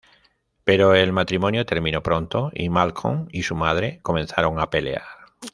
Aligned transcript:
Pero 0.63 0.95
el 0.95 1.13
matrimonio 1.13 1.67
terminó 1.67 2.01
pronto, 2.01 2.49
y 2.55 2.69
Malcolm 2.69 3.27
y 3.31 3.43
su 3.43 3.53
madre 3.53 3.99
comenzaron 4.01 4.59
a 4.59 4.71
pelear. 4.71 5.03